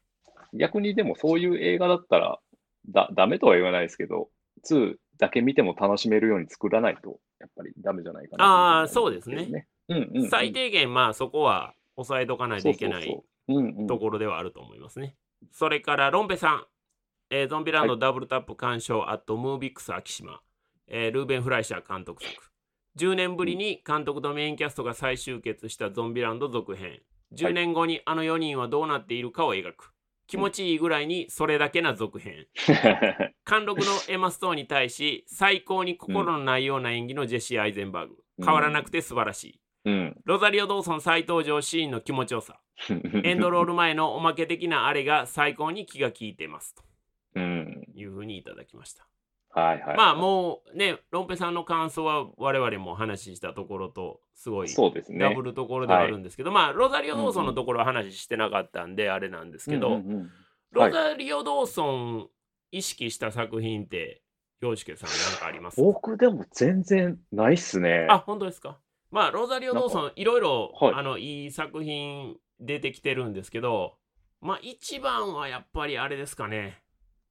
[0.53, 2.39] 逆にでもそういう映画だったら、
[2.87, 4.29] だ、ダメとは言わないですけど、
[4.69, 9.67] 2だけ見ても楽しめるように作らないと、やっぱりダメじゃないかなあーそうですねね。
[9.89, 10.29] うんうん、うん。
[10.29, 13.23] 最低限、まあ、そこは抑えとかないといけない
[13.87, 15.15] ところではあると思いますね。
[15.51, 16.65] それから、ロンペさん、
[17.29, 20.41] えーゾンビランドダブルタップ鑑賞、アットムービックス秋島、
[20.87, 22.53] えールーベン・フライシャー監督作。
[22.97, 27.01] 10年ぶりに監督とメインキャストが再集結したゾンビランド続編。
[27.35, 29.93] 10年後にあの4人はどうなっているかを描く。
[30.27, 32.45] 気持ちいいぐらいにそれだけな続編。
[33.43, 38.15] 貫禄のエマ・ストーンに対し、最高に心のないような演技のジェシー・アイゼンバーグ。
[38.37, 39.59] 変わらなくて素晴らしい。
[39.85, 40.21] うん。
[40.25, 42.59] ロザリオ・ドーソン再登場シーンの気持ちよさ。
[43.23, 46.83] エンドロール前のおまけ的なあれが最高に気が利いてますと
[47.35, 47.87] うん。
[47.95, 49.05] いうふうにいただきました。
[49.49, 49.97] はいはい。
[49.97, 55.19] まあもうね、ロンペさんの感想は我々も話したところとすごいそうですね。
[55.19, 60.31] ダブルところではあるんですけど、まあロザリオ・ドーソンのところは話してなかったんであれなんですけど、うんうんうん
[60.71, 62.29] ロザリオ・ドーソン
[62.71, 64.23] 意識した作品って、
[64.59, 65.83] 洋介さんなんかありますか？
[65.83, 68.07] 僕でも全然ないっすね。
[68.09, 68.79] あ、本当ですか？
[69.13, 73.93] まあ、ロザリオ・ドーソン、いろいろ、はいあの、いい作品出てきてるんですけど、
[74.41, 76.81] まあ、一番はやっぱりあれですかね。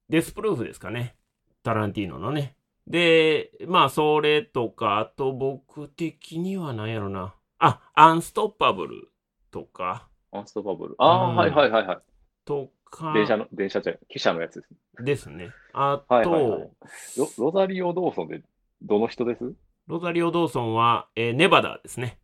[0.07, 1.17] デスプルーフですかね。
[1.61, 2.55] タランティーノのね。
[2.87, 7.35] で、まあ、それとか、あと僕的には何やろな。
[7.59, 9.11] あ、アンストッパブル
[9.51, 10.95] とか、アンストバブル。
[10.99, 11.97] ああ、うんはいはいはいはい。
[12.45, 15.03] とか、電車の、電車じゃない、汽車のやつです。
[15.03, 15.51] ですね。
[15.73, 16.69] あと、はいはいはい
[17.17, 18.41] ロロザリオ・ドーソンで
[18.81, 19.53] どの人です？
[19.87, 22.17] ロザリオ・ドーソンは、えーネバダですね。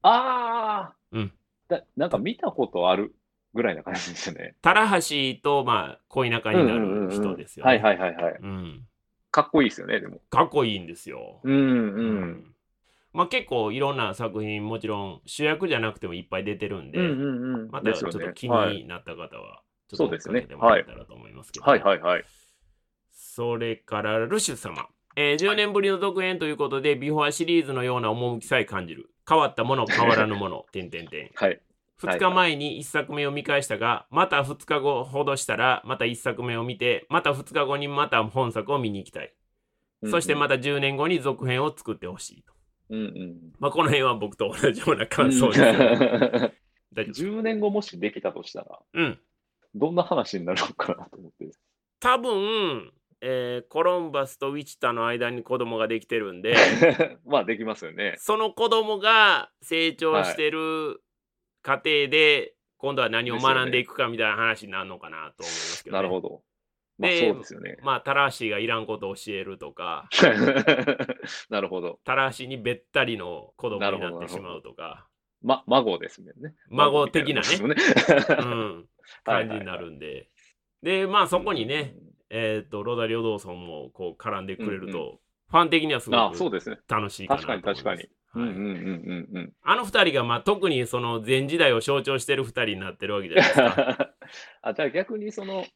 [0.00, 1.32] ああうん。
[1.68, 3.14] だなんか見たことある
[3.54, 4.54] ぐらいな感じですよね。
[4.62, 7.72] タラハシと、まあ、恋仲になる人ですよね。
[7.72, 8.38] はいはいはいはい。
[8.40, 8.86] うん。
[9.30, 10.20] かっこいいですよね、でも。
[10.30, 11.40] かっこいいんですよ。
[11.42, 11.56] うんう。
[11.56, 11.62] う
[12.24, 12.54] ん
[13.12, 17.70] まあ結構いろんな作品もちろん主役じゃなくてもいっぱい出てるんで、うんうんうん。
[17.70, 22.24] またちょっと気はいになった方はちょっと追てもらえたらと思いますけど、はいはいはい。
[23.12, 29.10] それからルシュ様、えー10年ぶりの続編ということでビフォアシリーズのような趣さえ感じる。
[29.28, 30.66] 変わったもの 変わらぬもの。
[30.72, 31.60] 点々点はい。
[32.00, 39.32] 2日前に1作目を見返したが、また2日後ほどしたらまた1作目を見てまた2日後にまた本作を見に行きたい、
[40.10, 42.52] そしてまた10年後に続編を作ってほしいと。
[42.90, 43.52] うんうん。
[43.58, 49.18] まあ、この辺は僕と同じような感想です10 年後もしできたとしたら、うん。
[49.74, 51.50] どんな話になるのかなと思って。
[52.00, 52.92] 多分、
[53.24, 56.56] えーコロンバスとウィチタの間に子供ができてるんで、
[57.24, 58.14] まあできますよね。
[58.18, 61.00] その子供が成長してる
[61.62, 65.98] 過程で、今度は何を学んでいくかみたいな話になるのかなと思いますけど、ね。
[65.98, 66.42] なるほど。
[66.98, 67.76] まあでそうですよね。
[67.82, 70.08] まあ、タラシがいらんことを教えるとか、
[71.48, 72.00] なるほど。
[72.04, 75.06] タラシにべったりの子供になってしまうとか、
[75.42, 76.32] ま、孫ですね。
[76.70, 78.88] 孫的なねなもんですうん、
[79.24, 80.28] 感じになるんで。
[80.82, 81.94] で、まあそこにね、、
[82.32, 85.18] えっ、と、ロダリオ・ドーソンもこう絡んでくれると、うん
[85.52, 86.78] ファン的にはすごあ、そうくですね。
[86.88, 87.84] 楽しいかなと思います。
[87.84, 89.52] 確かに確うんはいうんうんうんうん。
[89.62, 94.14] あの二人が、まあ、特にその前時代を象徴してる二人になってるわけじゃないですか。
[94.62, 95.66] あ、じゃあ逆にその、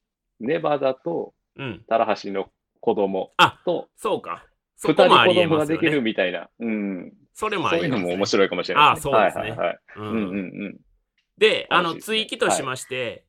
[0.41, 1.85] ネバダとうん。
[1.87, 4.47] タラハシの子供あと、そうか。
[4.77, 5.77] そこもありえますよね。
[5.77, 6.49] ができるみたいな。
[6.59, 7.13] うん。
[7.35, 8.13] それもあそういうのりえます、ね。
[8.13, 9.79] も面白いかもしれないです、あそうですねはいはいはい。
[9.97, 10.81] ううんんうんうん。
[11.37, 13.26] で、あの、追記としまして、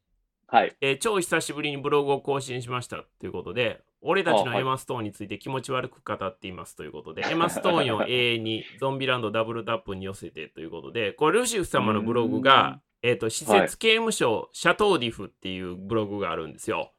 [0.47, 0.75] はい。
[0.81, 16.93] えー超久しぶりにブログを更新しましたということで、俺たちのエマ・ストーンについて気持ち悪く語っていますということで、エマ・ストーンを永遠に ゾンビランドダブルタップに寄せてということで、これルシフ様のブログが、えっ、と、施設刑務所、シャトーディフっていうブログがあるんですよ。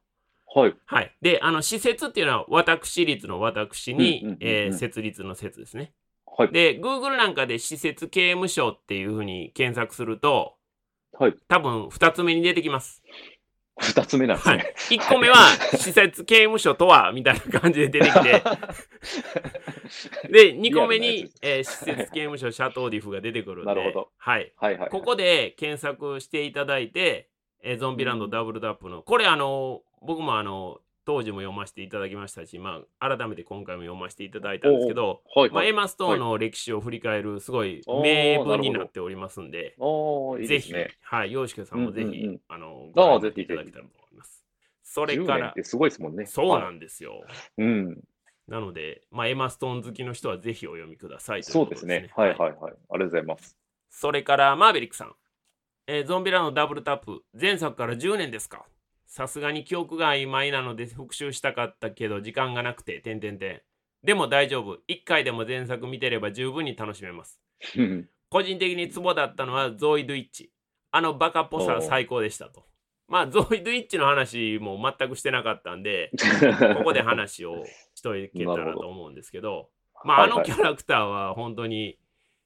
[0.54, 0.74] はい。
[0.86, 1.14] はい。
[1.20, 4.36] で、あの、施設っていうのは私立の私に、
[4.72, 5.92] 設立の説ですね。
[6.26, 6.52] はい。
[6.52, 10.56] で、Google なんかで施設刑務所っていうふうに検索すると、
[11.12, 11.34] はい。
[11.48, 13.02] 多分2つ目に出てきます。
[13.78, 14.74] 二つ目なんですはいね。。
[14.90, 15.36] 1個目は、
[15.76, 18.42] 施設刑務所とは、みたいな感じで出てきて、
[20.30, 24.52] で、2個目にえー施設刑務所シャトーディフが出てくるんで、なるほどはい。
[24.56, 24.90] はいはい。
[24.90, 27.28] ここで検索していただいて、
[27.62, 35.68] えーゾンビランドダブルタップの、これあの、僕もあの、当時も読ませていただきましたし、まあ、改めて今回も読ませていただいたんですけど、まあ、はいはい。
[35.68, 39.74] エマ・ストーンの歴史を振り返る、すごい名文になっておりますんで、
[40.38, 40.98] いいぜひ、ですね。
[41.00, 44.44] はい、洋介さんもぜひ、うんうんうんあののご覧いただけたらと思います。
[44.82, 46.26] それ10から年って、すごいですもんね。
[46.26, 47.24] そうなはいんですよ。
[47.56, 48.04] うん。
[48.46, 52.10] なので、まあ、エマストーン好きの人はぜひお読みくださいといそうですね。
[52.14, 52.52] はいはいはい。
[52.52, 53.56] ありがとうございます。
[53.88, 55.14] それから、マーベリックさん。
[55.86, 58.66] えーゾンビラのダブルタップ、前作から10年ですか
[59.08, 63.62] さすがに記憶が曖昧なので復習したかったけど、時間がなくて、てんてんてん。
[64.04, 64.78] でも大丈夫。
[64.88, 67.40] 1回でも前作見てれば十分に楽しめます。
[67.76, 70.52] う ん個人的にツボだったのはゾイドゥイッチ。
[70.90, 72.66] あのバカっぽさは最高でしたと。
[73.08, 76.10] まあ、ゾイドゥイッチの話も全くしてなかったんで、
[76.76, 79.70] ここで話をしといけたらと思うんですけど、
[80.04, 81.98] まあ、あのキャラクターは本当に、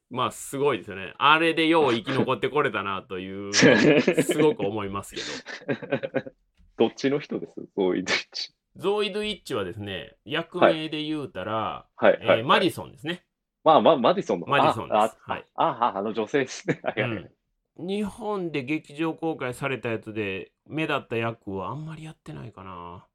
[0.09, 1.14] まあ、すごいですよね。
[1.18, 3.53] あれでよう生き残ってこれたなという、
[4.22, 5.75] すごく思いますけ
[6.20, 6.33] ど。
[6.78, 7.52] どっちの人です？
[7.76, 8.54] そういうどっち。
[8.76, 13.22] ゾイドゥイッチはですね、役名で言うたら、はいはい、はいえーマディソンですね。
[13.64, 14.46] まあまあ、マディソンの。
[14.46, 16.80] マディソンですああはいああ、あの女性ですね。
[16.82, 17.30] はいはいうん
[17.78, 23.06] 日本で劇場公開されたやつで目立った役はあんまりやってないかな。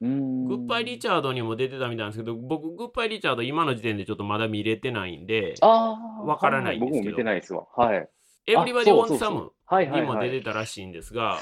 [0.00, 0.06] グ
[0.54, 6.24] ッバイリチャードにも出てたみたいなんですけど、僕、グッバイリチャード今の時点でちょっとまだ見れてないんで、ああ。
[6.24, 7.66] わからないんですけど僕も見てないですわ。
[7.76, 8.08] はい。
[8.46, 9.52] エブリバディ・ウォンサム
[9.94, 10.42] にも出てはい。
[10.42, 11.38] たらしいんですが、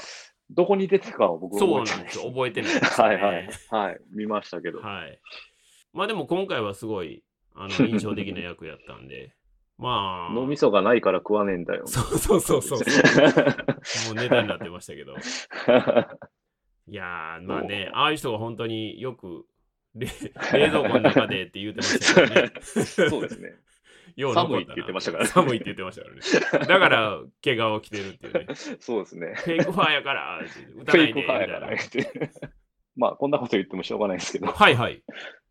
[0.49, 2.29] どこに出てたかは僕はそう覚えてなんですよ。
[2.29, 3.07] 覚えてないです、ね。
[3.07, 3.49] はいはい。
[3.69, 3.99] はい。
[4.13, 4.79] 見ましたけど。
[4.79, 5.19] はい。
[5.93, 7.23] まあでも今回はすごい
[7.55, 9.33] あの 印象的な役やったんで、
[9.77, 11.87] まあ、脳みそがないから食わねえんだよ。
[11.87, 12.79] そうそうそうそう
[14.07, 15.15] もうネタになってましたけど。
[16.87, 19.47] いやー、まあね、ああいう人が本当によく
[19.95, 20.07] 冷
[20.53, 22.51] 冷蔵庫の中でって言ってましたよね。
[23.09, 23.55] そうですね。
[24.15, 26.67] よう残寒いって言ってましたからね寒いって言ってましたからね。
[26.67, 28.47] だから、怪我を着てるっていうね。
[28.79, 29.33] そうですね。
[29.35, 30.39] フェイクファーやから、
[30.77, 31.67] 打たフェイクファーやからな。
[31.67, 32.31] って。
[32.95, 35.03] まあ、こんなこと言ってもしょうがないですけど、はいはい。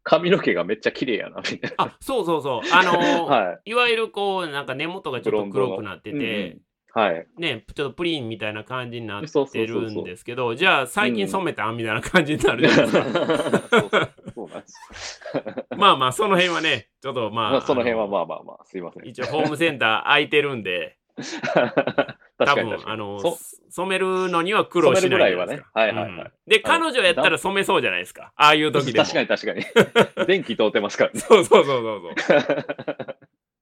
[0.03, 1.85] 髪の毛がめっちゃ綺麗やな、みたいな。
[1.85, 2.61] あ、そうそうそう。
[2.73, 3.71] あのー はい。
[3.71, 6.61] いわゆるこう、なんか根元がちょっと黒くなってうんて、うん
[6.95, 7.27] はい。
[7.39, 11.69] ね、ちょっとプリンみたいな感じになってそうそうそうそうるんですけど、じゃあ最近染めた？
[11.73, 13.05] んみたいな感じになるじゃないですか。
[13.69, 14.11] そうそう
[14.45, 15.21] そうなんです。
[15.77, 19.07] まあまあ、その辺はね、ちょっとまあ、まあ、その辺はあまあまあまあ、すいません。
[19.07, 22.55] 一応ホームセンター空いてるんで、 確多。
[22.55, 23.39] 分あのそ、
[23.71, 28.33] 染めるのには苦労しないぐらいはねはいはいはいうんで、彼女やったら染めそうじゃないですか。
[28.37, 29.05] ああいう時でも。
[29.05, 30.27] 確かに確かに。
[30.27, 31.21] 電気通ってますからね。
[31.21, 33.17] そうそうそうそうそう。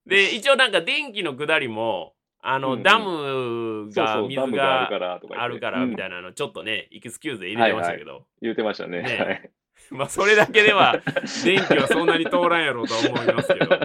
[0.06, 2.14] で、一応なんか電気の下りも、
[2.44, 9.52] あの、ダムが水ムがあがるからみたいいなの、ちょっとね、エクスキューズで入れてましたけど、言ってましたね。
[9.92, 11.00] まあ、それだけでは、
[11.44, 13.78] 電気はそんなに通らんやろうとは思いますけど、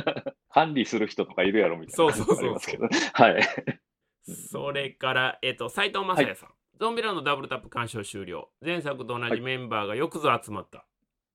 [0.50, 2.13] 管理する人とかいるやろみたいな。
[2.13, 3.43] そうそうそうそうはい。
[4.24, 6.50] それから、えっと、斉藤正也さん。
[6.80, 8.50] ゾンビランドダブルタップ鑑賞終了。
[8.63, 10.86] 前作と同じメンバーがよくぞ集まった。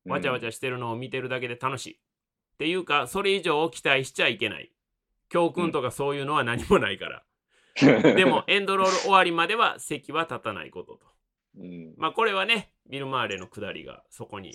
[0.05, 1.95] わちゃわちゃしてるのを見てるだけで楽しい。
[1.95, 4.73] っていうか、それ以上を期待しちゃいけない。
[5.29, 7.25] 教訓とかそういうのは何もないから。
[8.15, 11.12] でも、エンドロール終わりまでは席は立たないことと。
[11.59, 14.53] うん、まあ、これはね、ビル・マーレの下りがそこに。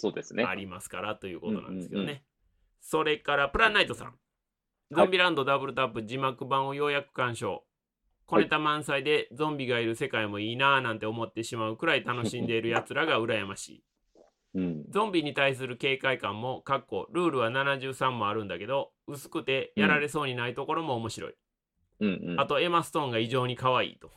[0.47, 2.03] ありますからということなんですけどね。
[2.03, 2.21] うんうんうん
[2.79, 4.15] それから、プランナイトさん。
[4.91, 7.65] ゾンビランドダブルタップ字幕版をようやく鑑賞。
[8.25, 13.83] 小ネタ満載でゾンビがいる世界もいいなぁなんて思ってしまうくらい楽しんでいる 奴らが羨ましい。
[14.55, 14.85] うん。
[14.89, 21.35] ゾンビに対する警戒感も、かっこルールは73もあるんだけど、薄くてやられそうにないところも面白い。
[21.99, 22.39] うんうん。
[22.39, 24.13] あと、エマ・ストーンが異常に可愛いと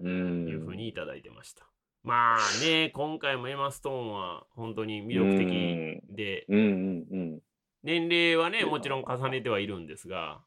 [0.00, 1.67] うん、いうふうにいただいてました。
[2.04, 7.38] まあね、今回もエマ・ストーンは本当に魅力的で、うんうんうん。
[7.82, 10.40] 年齢はね、もちろん重ねてはいるんですが、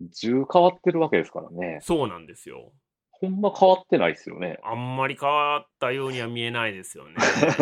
[0.00, 1.78] 銃変わってるわけですからね。
[1.82, 2.72] そうなんですよ。
[3.10, 4.58] ほんま変わってないですよね。
[4.64, 7.14] あんまり変わったようには見えないですよね。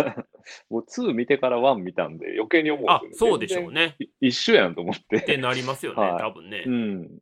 [0.70, 3.96] もう2見てから1見たんで余計に思あうん、ですよそうでしょうね。
[4.20, 5.36] 一緒やんと思っってて。
[5.36, 6.64] なりますよね、はい多分ね。
[6.66, 7.18] うん。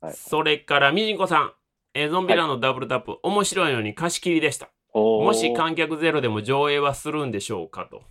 [0.00, 1.52] はいそれから、みじんこさん。
[1.96, 4.73] えーゾンビラのダブルタップ、面白いのに貸し切りでした。
[4.94, 8.02] もし観客ゼロでも上映はするんでしょうかと。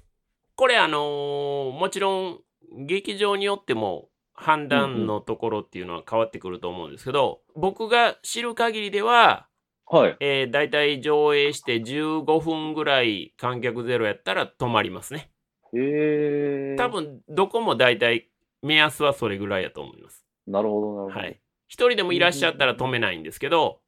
[0.56, 2.40] これあのーもちろん
[2.86, 9.48] 劇場によっても判断のところっていうのは変わってくると思うんですけど、僕が知る限りでは、
[9.86, 10.18] はい。
[10.20, 15.30] えー、大体上映して15分ぐらい観客ゼロやったら止まりますね。
[15.74, 16.76] へえ。
[16.78, 16.90] 多。
[16.90, 18.30] 分どこも大体
[18.62, 20.26] 目安はそれぐらいやと思います。
[20.48, 21.20] なるほど、なるほど。
[21.20, 21.40] はい。
[21.68, 23.82] 一人でもいらっしゃったら止めないんですけど、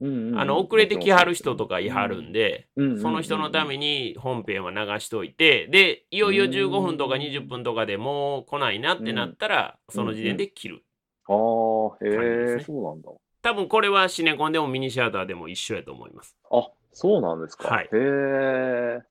[0.00, 10.82] うんうんうんあの遅れてきはる人とかいはるんで、うんその人のために本編は流しといて、で、いよいよ15分とか20分とかでもう来ないなってなったら、その時点で切る。
[11.28, 13.10] ああ、へえ、そうなんだ。
[13.42, 16.36] 多分これはシネコンでもミニシアターでも一緒やと思います。
[16.50, 17.68] あ、そうなんですか。
[17.68, 19.02] はいへえ。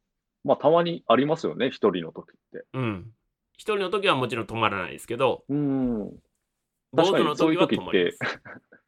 [0.43, 2.65] まあ、たまにありますよね、一人の時って。
[2.73, 3.11] うん。
[3.53, 6.11] 一人の時はもちろん止まらないですけど、うん。
[6.95, 8.19] 確かにそういう時って止まります。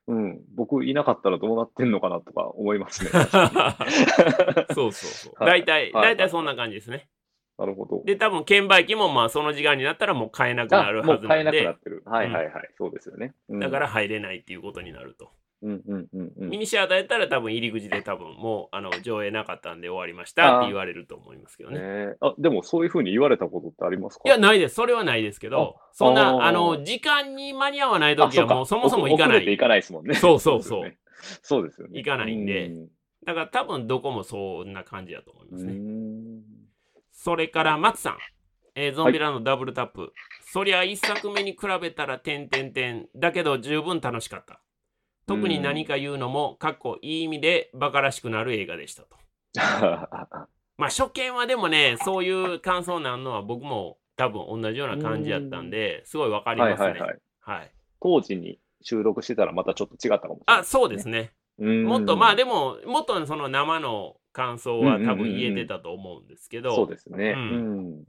[0.07, 3.09] うん、僕いなかったらどうなってんのかなとか思いますね。
[4.73, 5.43] そうそうそう。
[5.43, 7.09] はい大体、はい大体そんな感じですね。
[7.57, 8.03] なるほど。
[8.05, 12.03] で、多分券売機もまあその時間になったらもう買えなくなるはずなんで、なくなってる。
[12.05, 12.69] はいはいはい。
[12.77, 13.33] そうですよね。
[13.49, 15.31] うんだから、入れないっていうことになると。
[15.61, 21.79] うんうんうんうんミニシアターやったら多分入り口で多分もうあの 上映なかったんで終わりましたって言われると思いますけどね。
[21.79, 24.23] ねあ、でもそういうふうに言われたことってありますか？
[24.25, 24.75] いや、ないです。
[24.75, 29.45] それはないですけど、そんな、あの、時間に間に合わないあ時はもうそもそも行かない。
[29.45, 30.13] 行かないですもんね。
[30.15, 30.93] そうそうそう
[31.41, 31.97] そうですよね。
[31.97, 32.89] 行かないんでうん
[33.25, 35.73] だから多分どこもそんな感じだと思いますうね。
[35.73, 36.41] ん
[37.11, 38.17] それから、松さん。
[38.75, 40.13] えーゾンビランドダブルタップ。
[40.41, 43.09] そりゃ一作目に比べたら点点点。
[43.15, 44.61] だけど十分楽しかった。
[45.27, 49.17] 特に何か言うのも、かっこいい意味でバカらしくなる映画でしたと。
[50.77, 56.85] まあ初見はでもね、そういう感想なんのは僕も多分同じような感じやったんで、すごいわかりますね。
[56.85, 57.19] はいはいはい。
[57.39, 57.71] はい。
[58.01, 60.61] 当時に収録してたらまたちょっと違ったかもしれない。
[60.61, 61.33] あ、そうですね。
[61.57, 67.33] ももっとまあでも、もっとその生の感想は多分言えてたと思うんですけど、そうですね。
[67.35, 68.03] ううんん。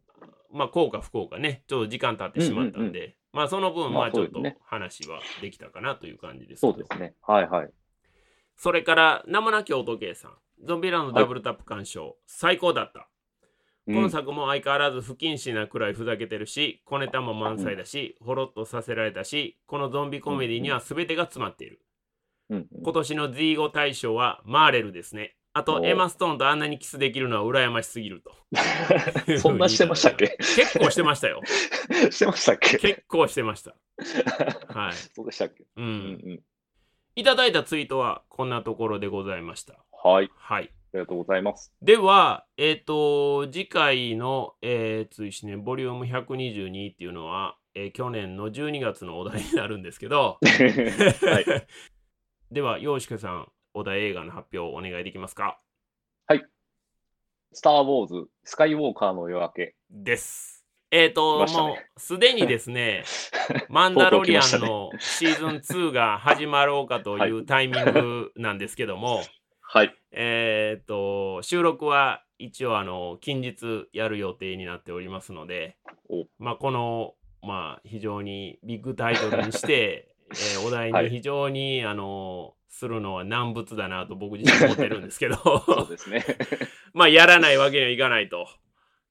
[0.53, 7.15] まあ、こうか不幸かね、ちょっと時間経ってしまったんで、うんまあ、その分、まあまあ、ちょっと話はできたかなという感じですけどそうですね。
[7.23, 7.71] はいはい。
[8.57, 10.33] それから、名もなき音ゲーさん、
[10.65, 13.09] ゾンビランドダブルタップ鑑賞、最高だった。
[13.87, 21.81] 今作も相変わらず不謹慎なくらいふざけてるし、小ネタも満載だし、ほろっとさせられたし、このゾンビコメディには全てが詰まっている。
[22.51, 25.38] 今年の Z5 大賞はマーレルですね。
[25.59, 28.33] あと、おエマ・ストーンとあんなにキスできるのは羨ましすぎると。
[29.39, 30.37] そんなしてましたっけ？
[30.39, 31.43] 結構してましたよ。
[32.11, 32.79] してましたっけ？
[32.79, 33.75] 結構してました。
[34.73, 34.93] はい。
[35.15, 35.65] そうでしたっけ？
[35.65, 35.67] う。
[35.77, 36.41] うんん
[37.17, 39.75] いただいたツイートはこんなところでございました。
[40.05, 40.11] うん。
[40.13, 40.31] はい。
[40.37, 40.65] はい。
[40.65, 41.73] ありがとうございます。
[41.83, 51.45] では、えっ、と、次回の、えー、追試ね、ボリューム122っていうのは、えー去年の12月のお題になるんですけど、 はい。
[52.51, 53.49] では、洋介さん、
[53.79, 55.59] お題映画の発表をお願いできますか？
[57.53, 59.75] スター・ウォーズ、スカイウォーカーの夜明け。
[59.91, 60.67] です。
[60.91, 61.69] えっ、と、来ましたね。
[61.69, 63.05] もう、すでにですね、
[63.69, 65.49] マンダロリアンのシーズン
[65.89, 69.23] 2が始まろうかというタイミングなんですけども、
[69.61, 69.95] はい。
[70.13, 75.77] えっ、と、収録は一応、あの、近日やる予定になっておりますので
[76.09, 86.25] お、まあ、この、まあ、非常にビッグタイトルにして、 えーお題に非常に、あの、するのは難物だなと僕自身思ってるんですけど、そうですね。
[86.95, 88.49] まあ、やらないわけにはいかないと。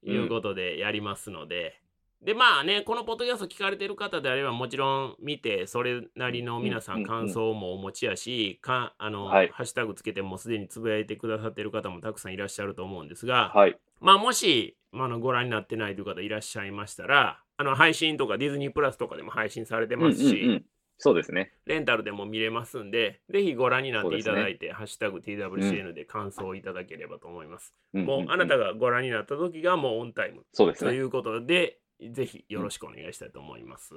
[0.04, 1.82] いうことでやりますので、
[2.22, 9.50] で、まあね、このポッドキャスト聞かれてる方であれば、もちろん見て、それなりの皆さうんん感想もお持ちやし、かあの、はい。
[9.50, 13.78] ハッシュタグつけてもうすでにつぶやいてくださってる方もたくさんいらっしゃると思うんですが、はい。
[14.00, 20.66] まあ、もし、まあ、あのご覧になってないという方いらっしゃいましたら、あの配信とかディズニープラスとかでも配信されてますし、うんうんうん
[21.00, 21.54] そうですね。
[21.66, 27.74] レンタルでも見れますんで、ぜひご覧になっていただいて、ハッシュタグ TWCN で感想をいただければと思います。
[27.94, 28.68] もうあなたが。
[28.68, 30.92] がご覧になった時がもうオンタイムそうですね。
[30.92, 31.80] ということで、
[32.12, 33.94] ぜひよろしくお願いしたいと思います。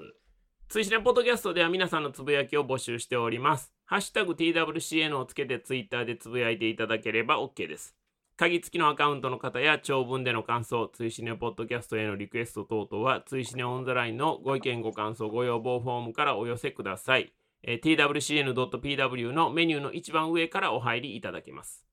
[0.68, 3.72] 追試ねポッドキャストでは皆さんのつぶやきを募集しております。
[3.84, 7.96] ハッシュタグ TWCN をつけてツイッターでつぶやいていただければ OK です。
[8.40, 17.34] 鍵付きのアカウントの方や長文での感想、追試ねポッドキャストへのリクエスト等々は、追試ねオンザラインのご意見ご感想ご要望フォームからお寄せください。
[17.62, 21.84] えー twcn.pw のメニューの一番上からお入りいただけます。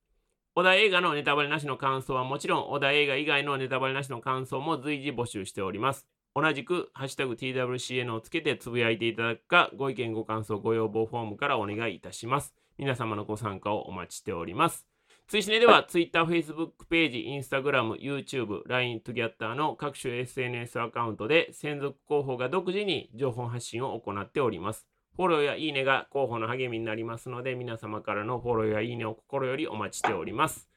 [0.55, 6.07] 小田映画のネタバレなしの感想はもちろん、小田映画以外のネタバレなしの感想も随時募集しております。
[6.33, 12.55] 同じく、ハッシュタグ TWCN をつけてつぶやいていただくか、ご意見ご感想ご要望フォームからお願いいたします。
[12.77, 14.87] 皆様のご参加をお待ちしております。
[15.27, 24.87] 追試ねでは、Twitter、Facebook ページ、Instagram、YouTube、LINE、トゥギャッターの各種 SNS アカウントで専属広報が独自に情報発信を行っております。
[25.17, 30.69] フォローやいいねが広報の励みになりますので、皆様からのフォローやいいねを心よりお待ちしております。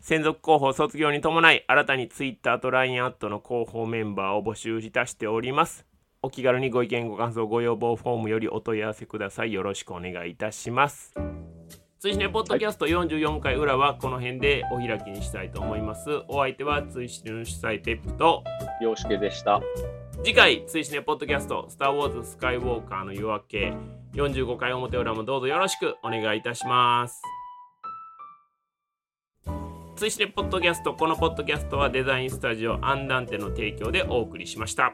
[0.00, 5.84] 専属広報卒業に伴い、新たに Twitter と LINE アットの広報メンバーを募集いたしております。
[6.22, 9.52] お気軽にご意見、ご感想、ご要望フォームよりお問い合わせください。
[9.52, 11.12] よろしくお願いいたします。
[12.02, 16.24] 追試ねポッドキャスト44回裏はこの辺でお開きにしたいと思います。
[16.26, 18.42] お相手は追試ねの主催ペップと、
[18.80, 19.60] 洋介でした。
[20.24, 23.74] 次回、追試ねポッドキャスト、スター・ウォーズ・スカイ・ウォーカーの夜明け、
[24.14, 27.22] 45回表裏もどうぞよろしくお願いいたします。
[29.94, 34.92] 追試ねポッドキャスト、このポッドキャストはデザインスタジオアンダンテの提供でお送りしました。